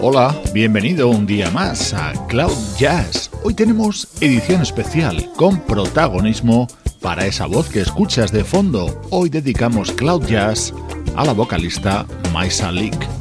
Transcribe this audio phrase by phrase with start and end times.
[0.00, 3.32] Hola, bienvenido un día más a Cloud Jazz.
[3.42, 6.68] Hoy tenemos edición especial con protagonismo
[7.00, 9.00] para esa voz que escuchas de fondo.
[9.10, 10.72] Hoy dedicamos Cloud Jazz
[11.16, 13.17] a la vocalista Maisa Leak.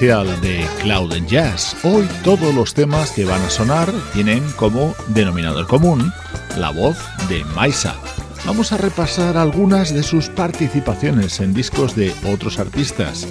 [0.00, 1.76] De Cloud Jazz.
[1.84, 6.12] Hoy todos los temas que van a sonar tienen como denominador común
[6.56, 6.96] la voz
[7.28, 7.94] de Maisa.
[8.46, 13.28] Vamos a repasar algunas de sus participaciones en discos de otros artistas.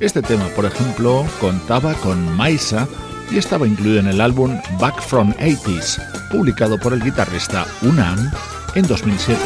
[0.00, 2.88] Este tema, por ejemplo, contaba con Maisa
[3.30, 8.30] y estaba incluido en el álbum Back from 80s, publicado por el guitarrista Unam
[8.74, 9.38] en 2007.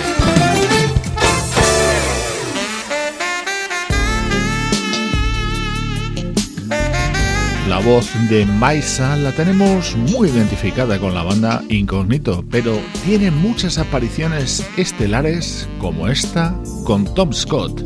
[7.84, 14.64] Voz de Maisa la tenemos muy identificada con la banda Incognito, pero tiene muchas apariciones
[14.76, 17.82] estelares como esta con Tom Scott.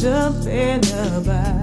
[0.00, 0.80] Something
[1.14, 1.59] about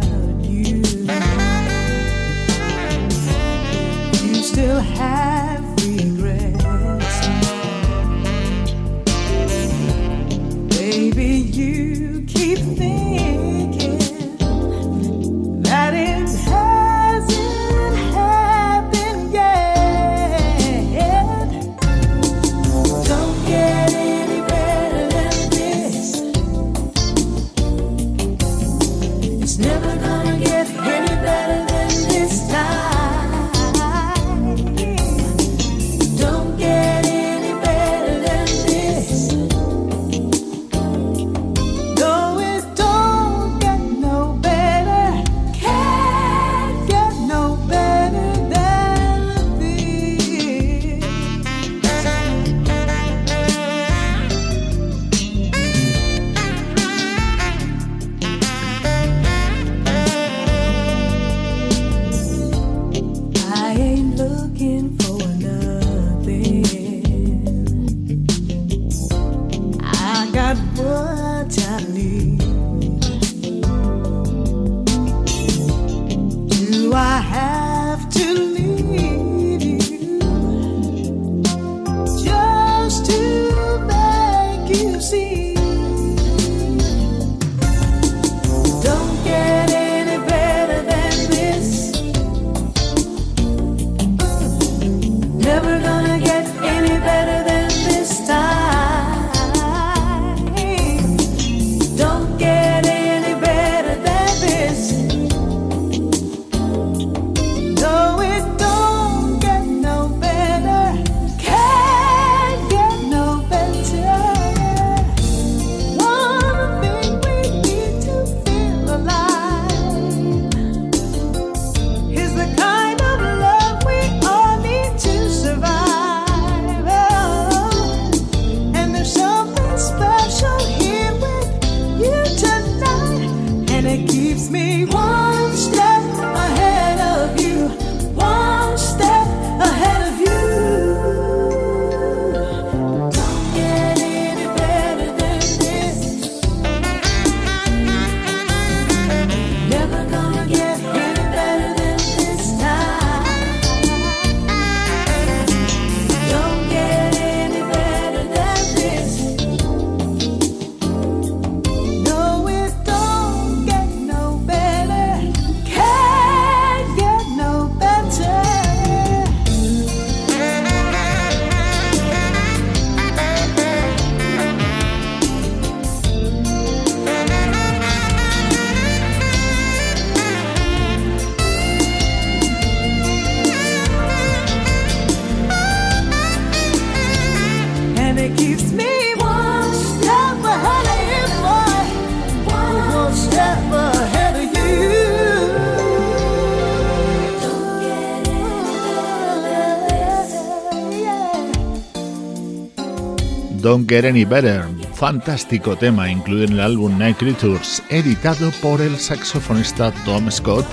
[203.78, 204.66] Don't Get Any Better,
[204.96, 210.66] fantástico tema incluido en el álbum Night Creatures, editado por el saxofonista Tom Scott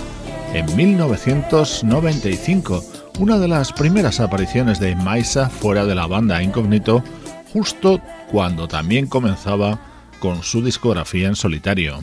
[0.54, 2.82] en 1995,
[3.18, 7.04] una de las primeras apariciones de Maisa fuera de la banda Incognito,
[7.52, 8.00] justo
[8.32, 9.78] cuando también comenzaba
[10.18, 12.00] con su discografía en solitario.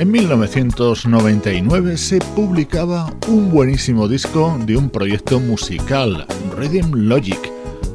[0.00, 6.24] En En 1999 se publicaba un buenísimo disco de un proyecto musical,
[6.56, 7.38] Rhythm Logic.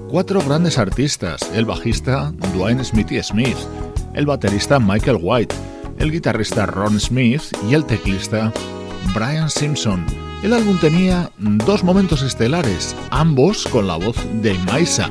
[0.08, 3.58] Cuatro grandes artistas, el bajista Dwayne Smithy Smith,
[4.14, 5.56] el baterista Michael White,
[5.98, 8.54] el guitarrista Ron Smith y el teclista
[9.16, 10.06] Brian Simpson.
[10.44, 15.10] El álbum tenía dos momentos estelares, ambos con la voz de Maisa.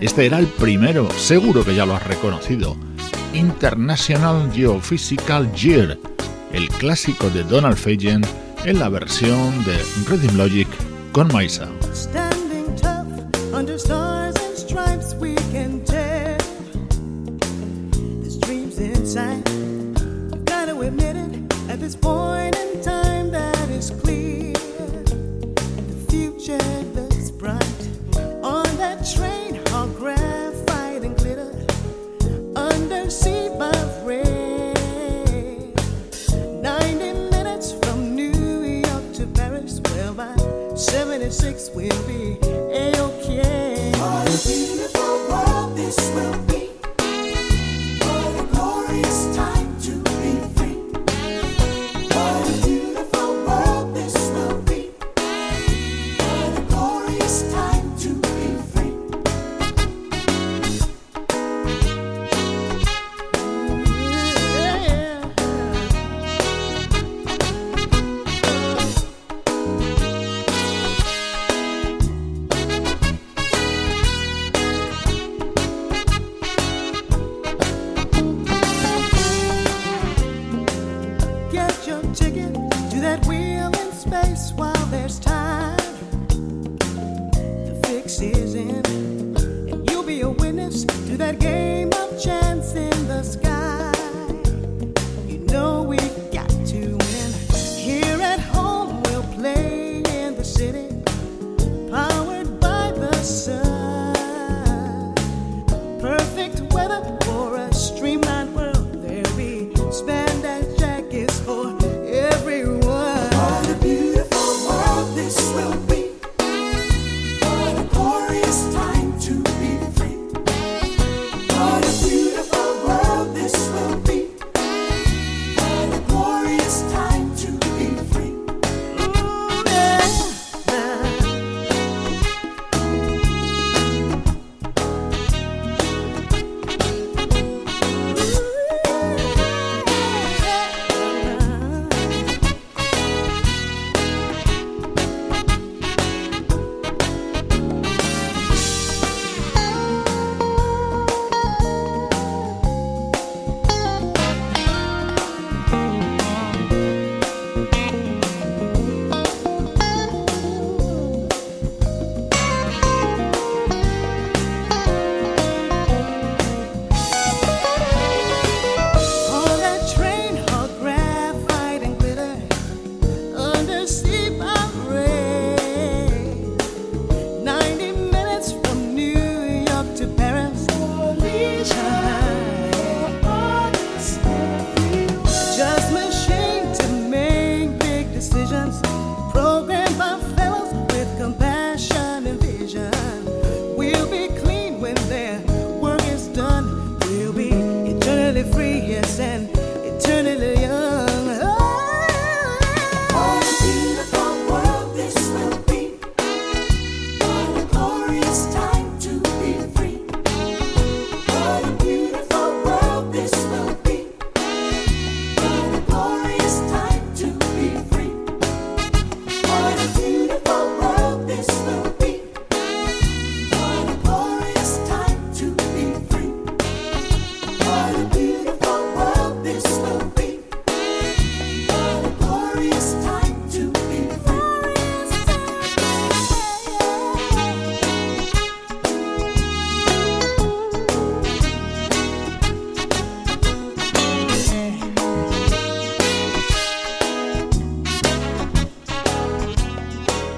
[0.00, 2.76] Este era el primero, seguro que ya lo has reconocido.
[3.32, 5.98] International Geophysical Year,
[6.52, 8.22] el clásico de Donald Fagen
[8.64, 10.68] en la versión de Rhythm Logic
[11.12, 11.28] con
[41.22, 43.01] Maisa.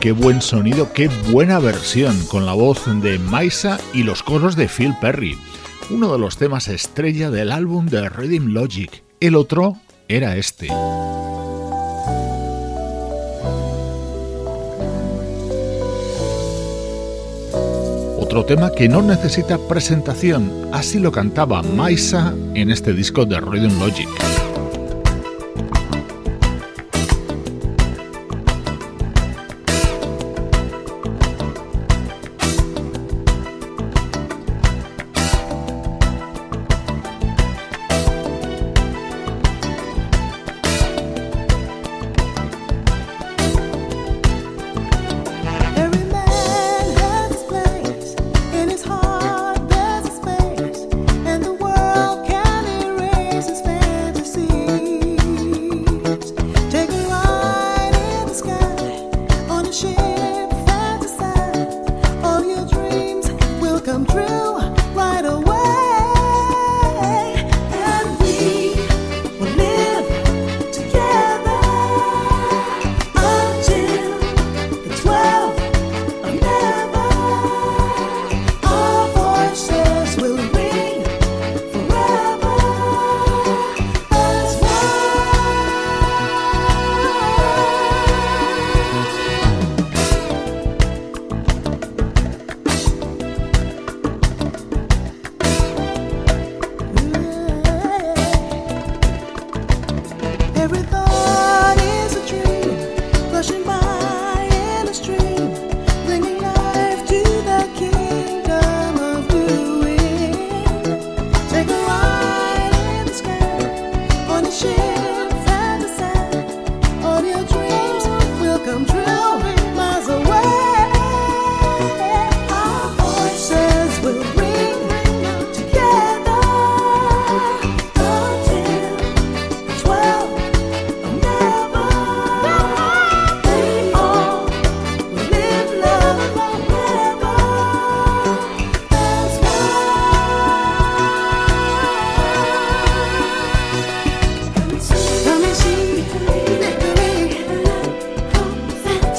[0.05, 4.69] Qué buen sonido, qué buena versión con la voz de Maisa y los coros de
[4.69, 5.39] Phil Perry.
[5.89, 9.03] Uno de los temas estrella del álbum de Rhythm Logic.
[9.19, 10.69] El otro era este.
[18.19, 23.81] Otro tema que no necesita presentación, así lo cantaba Maisa en este disco de Rhythm
[23.81, 24.34] Logic.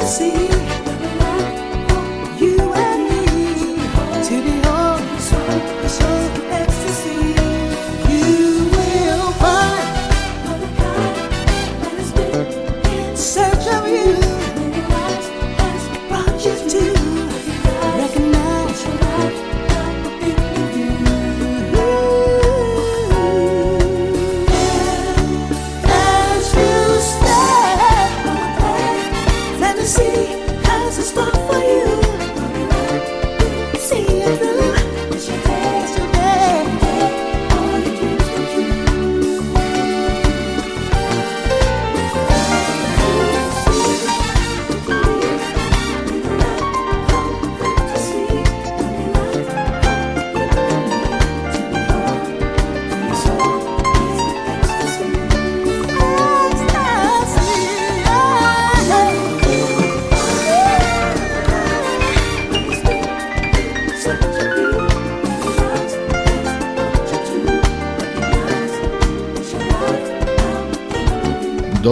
[0.06, 0.55] see.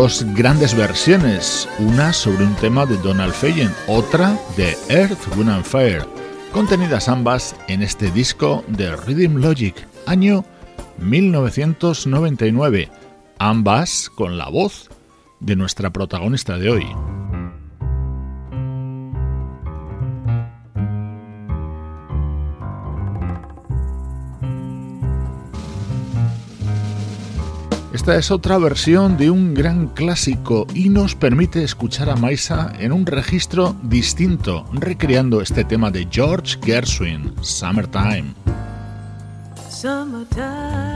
[0.04, 5.64] Dos grandes versiones, una sobre un tema de Donald Fagen, otra de Earth, Wind and
[5.64, 6.04] Fire,
[6.52, 9.74] contenidas ambas en este disco de Rhythm Logic,
[10.06, 10.44] año
[10.98, 12.90] 1999,
[13.40, 14.90] ambas con la voz
[15.40, 16.86] de nuestra protagonista de hoy.
[28.04, 32.92] Esta es otra versión de un gran clásico y nos permite escuchar a Maisa en
[32.92, 38.34] un registro distinto, recreando este tema de George Gershwin, Summertime.
[39.70, 40.93] Summertime.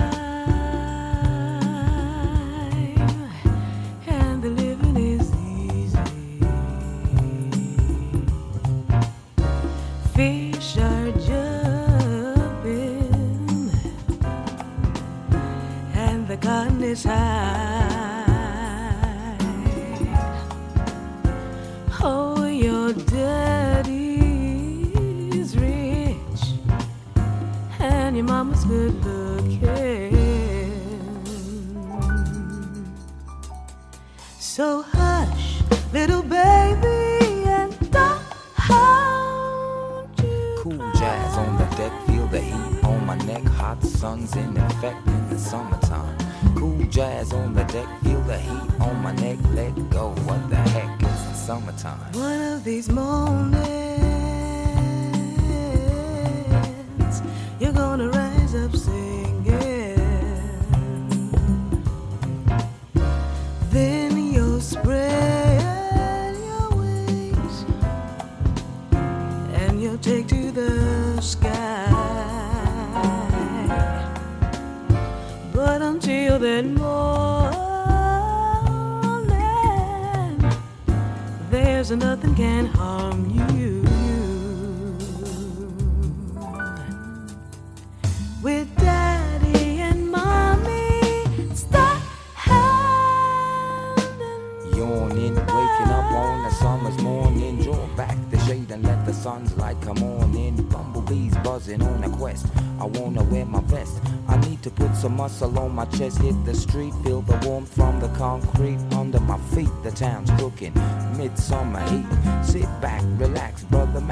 [106.07, 109.69] Chest, hit the street, feel the warmth from the concrete under my feet.
[109.83, 110.73] The town's cooking,
[111.17, 112.06] midsummer heat.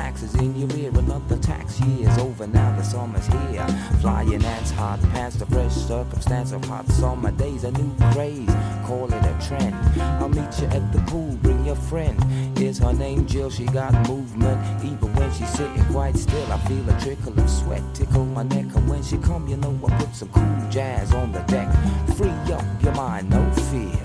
[0.05, 0.91] Is in your ear.
[0.97, 3.67] Another tax year is over now, the summer's here.
[3.99, 8.47] Flying ants hot past the fresh circumstance of hot summer days, a new craze.
[8.85, 9.75] Call it a trend.
[10.21, 12.17] I'll meet you at the pool, bring your friend.
[12.57, 13.49] Is her name Jill?
[13.49, 16.49] She got movement, even when she's sitting quite still.
[16.49, 19.77] I feel a trickle of sweat tickle my neck, and when she come, you know
[19.85, 21.67] I put some cool jazz on the deck.
[22.15, 23.99] Free up your mind, no fear.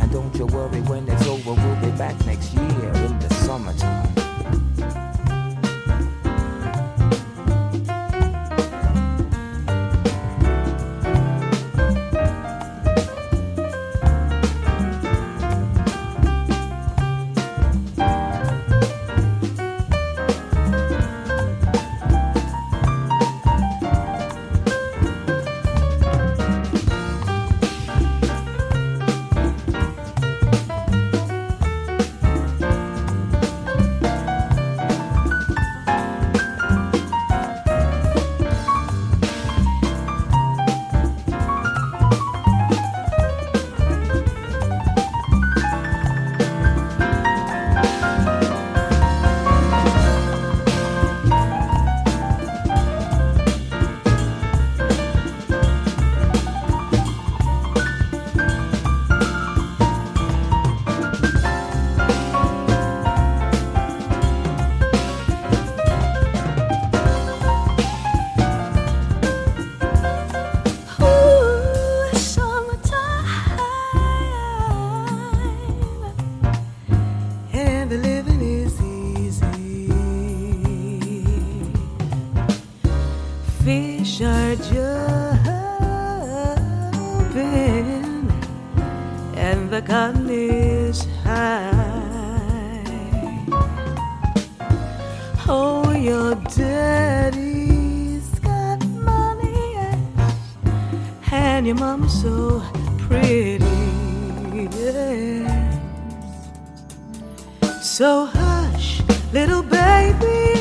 [0.00, 4.27] And don't you worry when it's over, we'll be back next year in the summertime.
[89.80, 92.82] the gun is high.
[95.46, 99.76] Oh, your daddy's got money,
[101.30, 102.60] and your mom's so
[102.98, 103.64] pretty.
[104.52, 105.78] Yes.
[107.80, 109.00] So hush,
[109.32, 110.57] little baby.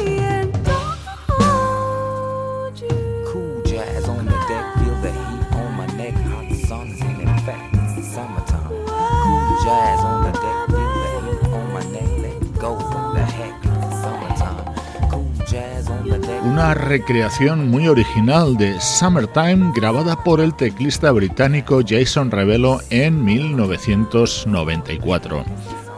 [16.58, 25.46] Una recreación muy original de Summertime grabada por el teclista británico Jason Revelo en 1994.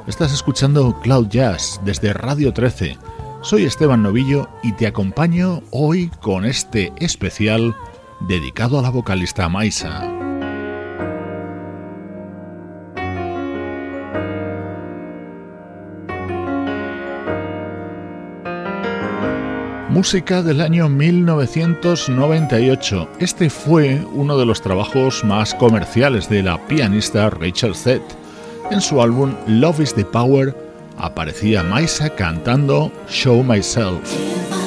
[0.06, 2.98] Estás escuchando Cloud Jazz desde Radio 13.
[3.41, 7.74] Soy Esteban Novillo y te acompaño hoy con este especial
[8.28, 10.28] dedicado a la vocalista Maisa.
[19.89, 23.10] Música del año 1998.
[23.17, 28.04] Este fue uno de los trabajos más comerciales de la pianista Rachel Zett.
[28.69, 30.56] En su álbum Love is the Power
[30.99, 34.59] aparecía Maisa cantando Show Myself.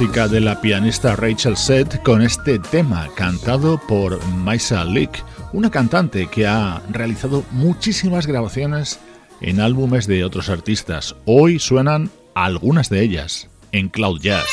[0.00, 6.26] Música de la pianista Rachel Seth con este tema cantado por Maisa Leak, una cantante
[6.26, 8.98] que ha realizado muchísimas grabaciones
[9.42, 11.16] en álbumes de otros artistas.
[11.26, 14.48] Hoy suenan algunas de ellas en Cloud Jazz.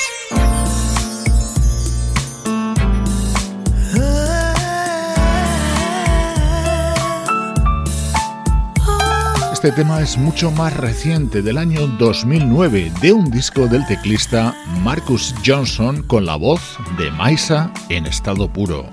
[9.58, 15.34] Este tema es mucho más reciente, del año 2009, de un disco del teclista Marcus
[15.44, 18.86] Johnson con la voz de Maisa en estado puro.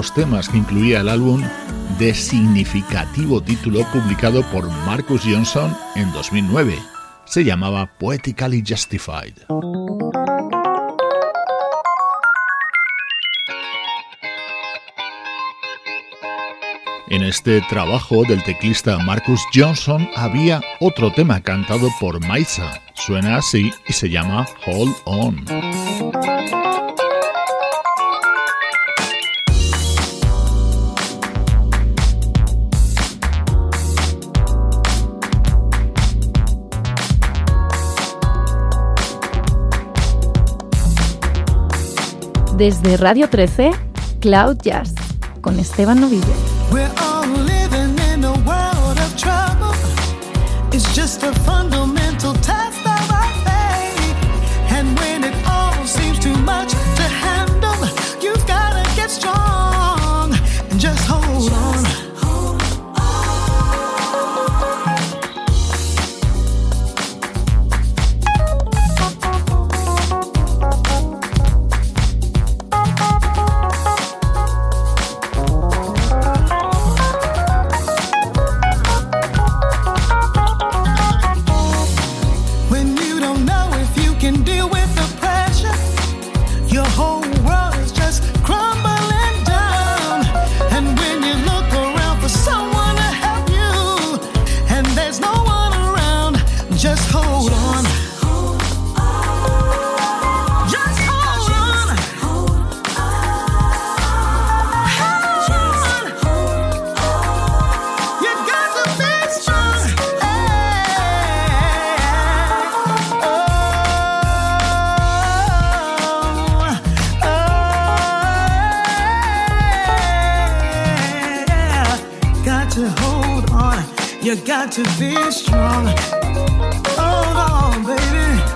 [0.00, 1.42] Los temas que incluía el álbum
[1.98, 6.74] de significativo título publicado por Marcus Johnson en 2009.
[7.26, 9.34] Se llamaba Poetically Justified.
[17.10, 22.80] En este trabajo del teclista Marcus Johnson había otro tema cantado por Maisa.
[22.94, 25.44] Suena así y se llama Hold On.
[42.60, 43.70] Desde Radio 13,
[44.20, 44.92] Cloud Jazz,
[45.40, 46.26] con Esteban Novillo.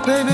[0.07, 0.34] Baby,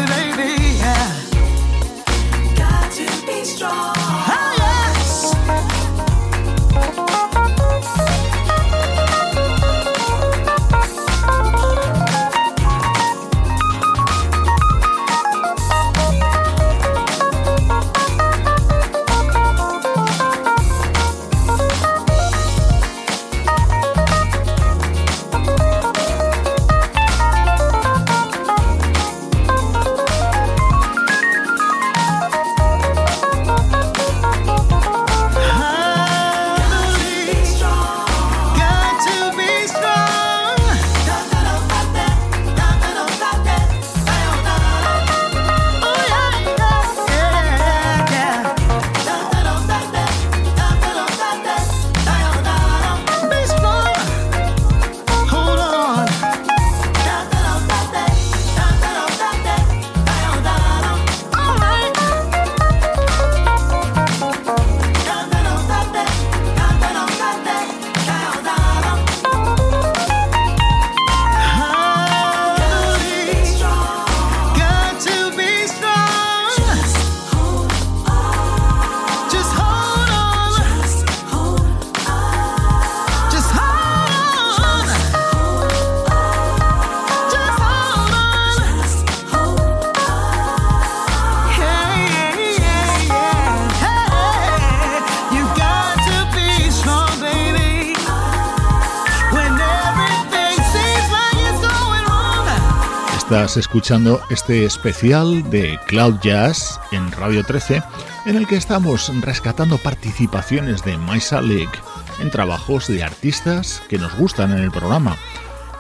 [103.51, 107.83] Estás escuchando este especial de Cloud Jazz en Radio 13,
[108.27, 111.73] en el que estamos rescatando participaciones de Maisa League
[112.21, 115.17] en trabajos de artistas que nos gustan en el programa.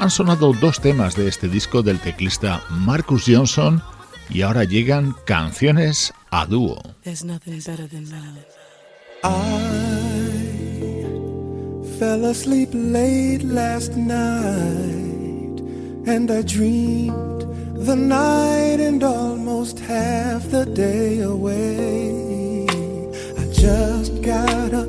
[0.00, 3.80] Han sonado dos temas de este disco del teclista Marcus Johnson
[4.28, 6.82] y ahora llegan canciones a dúo.
[12.00, 15.60] fell asleep late last night
[16.06, 17.39] and I dreamed
[17.86, 22.66] the night and almost half the day away.
[23.38, 24.88] I just got up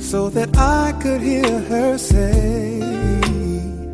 [0.00, 2.80] so that I could hear her say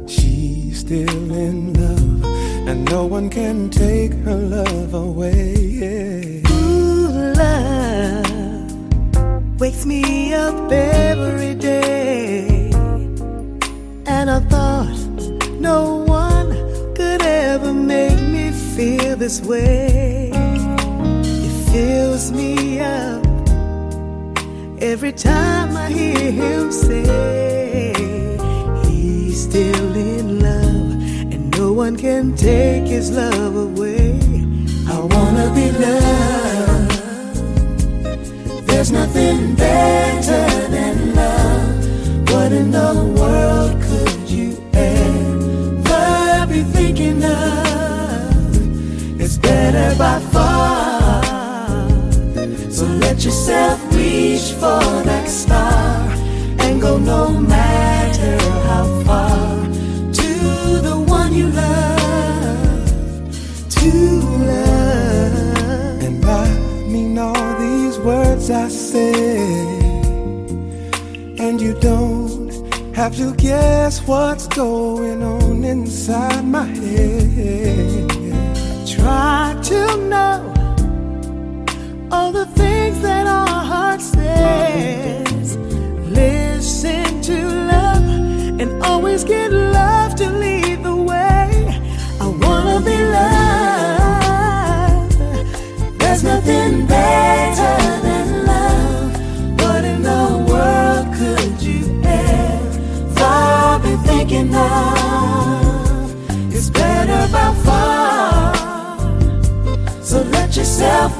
[0.06, 2.24] she's still in love
[2.68, 6.42] and no one can take her love away.
[6.50, 7.08] Ooh,
[7.42, 8.24] love
[9.58, 12.70] wakes me up every day,
[14.06, 14.98] and I thought
[15.58, 16.13] no me
[18.74, 20.30] feel this way.
[20.32, 23.24] It fills me up
[24.82, 27.94] every time I hear him say
[28.86, 30.92] he's still in love
[31.32, 34.18] and no one can take his love away.
[34.88, 36.94] I wanna be loved.
[38.66, 42.30] There's nothing better than love.
[42.32, 43.83] What in the world
[49.64, 51.22] better by far.
[52.70, 56.10] So let yourself reach for that star
[56.64, 58.36] and go no matter
[58.68, 59.46] how far
[60.20, 60.30] to
[60.88, 62.84] the one you love,
[63.78, 63.90] to
[64.52, 66.02] love.
[66.06, 66.46] And I
[66.92, 69.12] mean all these words I say,
[71.44, 72.52] and you don't
[72.94, 78.14] have to guess what's going on inside my head
[79.04, 79.53] try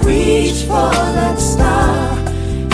[0.05, 2.18] reach for that star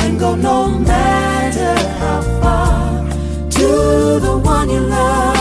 [0.05, 3.09] and go no matter how far
[3.51, 5.40] to the one you love.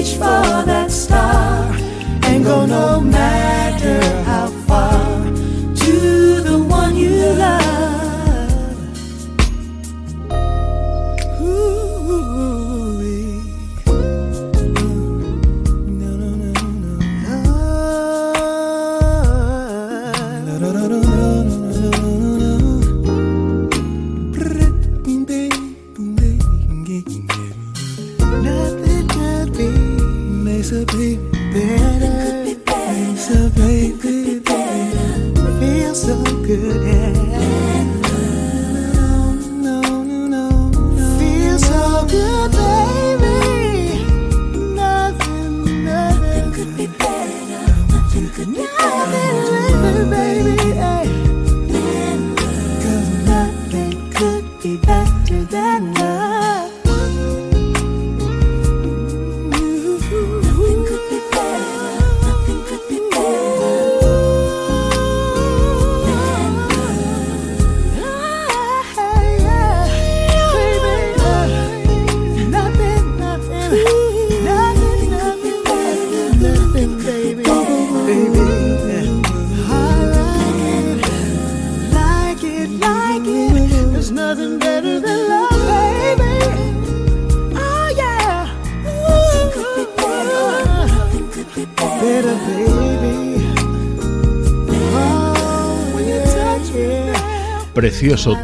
[0.00, 1.74] reach for that star
[2.22, 3.59] and go no matter.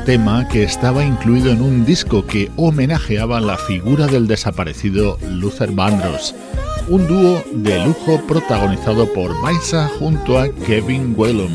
[0.06, 6.32] tema que estaba incluido en un disco que homenajeaba la figura del desaparecido Luther Vandross,
[6.86, 11.50] un dúo de lujo protagonizado por Maisa junto a Kevin Whelan.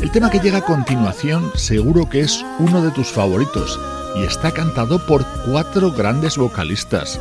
[0.00, 3.80] El tema que llega a continuación seguro que es uno de tus favoritos
[4.16, 7.20] y está cantado por cuatro grandes vocalistas.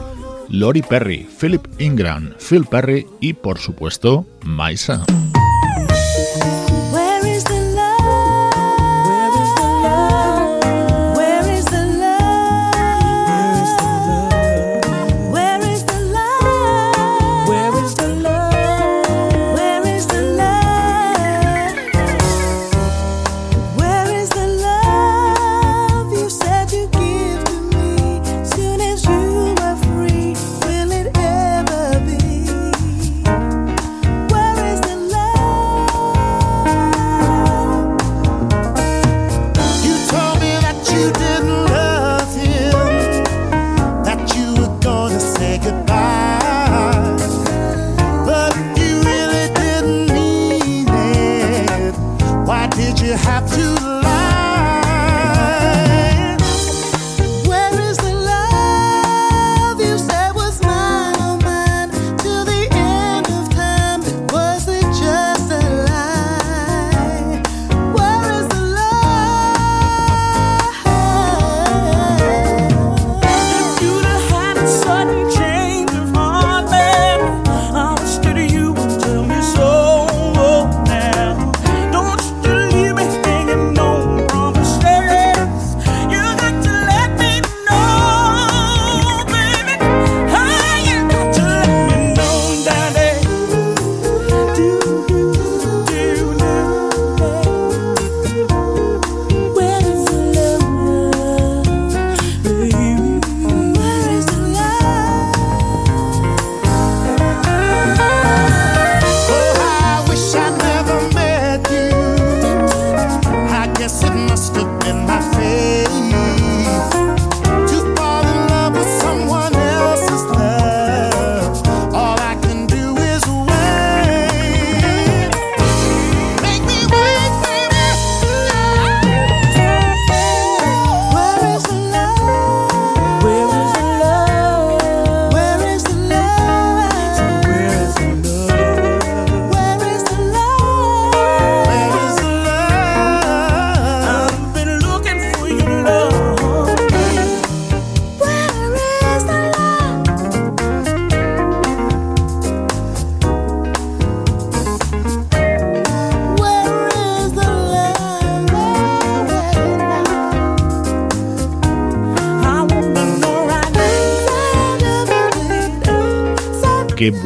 [0.50, 5.04] Lori Perry, Philip Ingram, Phil Perry y por supuesto Maisa.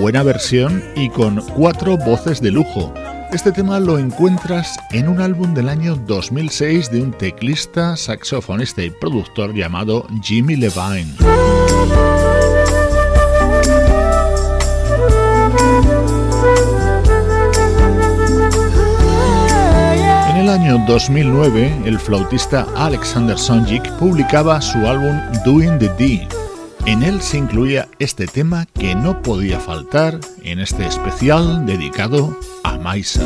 [0.03, 2.93] Buena versión y con cuatro voces de lujo.
[3.31, 8.89] Este tema lo encuentras en un álbum del año 2006 de un teclista, saxofonista y
[8.89, 11.15] productor llamado Jimmy Levine.
[20.31, 26.42] En el año 2009, el flautista Alexander Sonjik publicaba su álbum Doing the D
[26.85, 32.77] en él se incluía este tema que no podía faltar en este especial dedicado a
[32.77, 33.21] Maisa.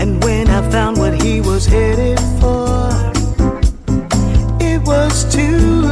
[0.00, 2.88] And when I found what he was headed for,
[4.58, 5.89] it was too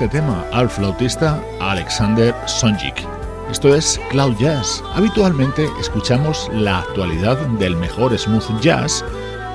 [0.00, 3.06] este tema al flautista Alexander Sonjik.
[3.50, 4.82] Esto es Cloud Jazz.
[4.94, 9.04] Habitualmente escuchamos la actualidad del mejor smooth jazz,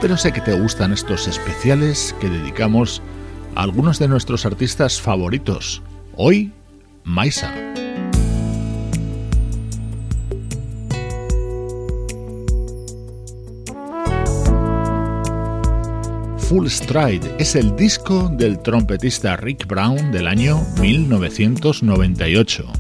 [0.01, 3.01] pero sé que te gustan estos especiales que dedicamos
[3.55, 5.81] a algunos de nuestros artistas favoritos.
[6.15, 6.53] Hoy,
[7.03, 7.51] Maisa.
[16.49, 22.71] Full Stride es el disco del trompetista Rick Brown del año 1998.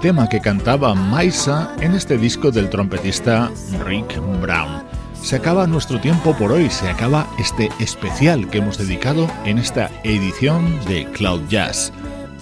[0.00, 3.50] tema que cantaba Maisa en este disco del trompetista
[3.84, 4.82] Rick Brown.
[5.20, 9.90] Se acaba nuestro tiempo por hoy, se acaba este especial que hemos dedicado en esta
[10.04, 11.92] edición de Cloud Jazz.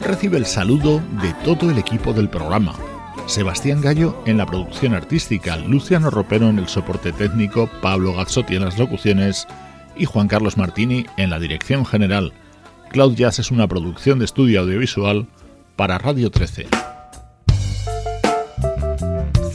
[0.01, 2.75] Recibe el saludo de todo el equipo del programa.
[3.27, 8.67] Sebastián Gallo en la producción artística, Luciano Ropero en el soporte técnico, Pablo Gazzotti en
[8.67, 9.47] las locuciones
[9.97, 12.35] y Juan Carlos Martini en la dirección general.
[12.91, 15.27] Cloud Jazz es una producción de estudio audiovisual
[15.75, 16.86] para Radio 13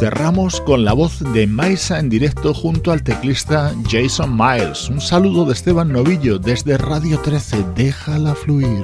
[0.01, 4.89] cerramos con la voz de Maisa en directo junto al teclista Jason Miles.
[4.89, 7.63] Un saludo de Esteban Novillo desde Radio 13.
[7.75, 8.83] Déjala fluir.